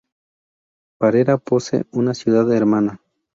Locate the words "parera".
0.97-1.37